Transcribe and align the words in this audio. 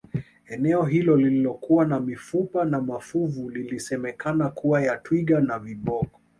eneo 0.45 0.83
hilo 0.83 1.17
lililokuwa 1.17 1.85
na 1.85 1.99
mifupa 1.99 2.65
na 2.65 2.81
mafuvu 2.81 3.51
ilisemekana 3.51 4.49
kuwa 4.49 4.81
ya 4.81 4.97
twiga 4.97 5.39
na 5.41 5.59
viboko 5.59 6.19